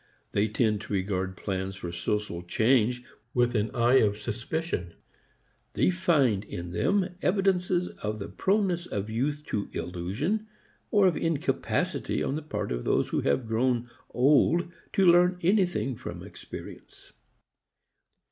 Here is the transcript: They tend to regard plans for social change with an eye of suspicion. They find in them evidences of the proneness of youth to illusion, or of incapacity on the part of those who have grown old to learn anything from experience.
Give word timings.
They 0.31 0.47
tend 0.47 0.81
to 0.81 0.93
regard 0.93 1.37
plans 1.37 1.75
for 1.75 1.91
social 1.91 2.41
change 2.41 3.03
with 3.35 3.53
an 3.53 3.69
eye 3.75 3.99
of 3.99 4.17
suspicion. 4.17 4.95
They 5.73 5.91
find 5.91 6.43
in 6.43 6.71
them 6.71 7.07
evidences 7.21 7.87
of 7.87 8.17
the 8.17 8.27
proneness 8.27 8.87
of 8.87 9.11
youth 9.11 9.43
to 9.49 9.69
illusion, 9.73 10.47
or 10.89 11.05
of 11.05 11.15
incapacity 11.17 12.23
on 12.23 12.33
the 12.33 12.41
part 12.41 12.71
of 12.71 12.83
those 12.83 13.09
who 13.09 13.21
have 13.21 13.45
grown 13.47 13.91
old 14.09 14.71
to 14.93 15.05
learn 15.05 15.37
anything 15.43 15.95
from 15.95 16.23
experience. 16.23 17.13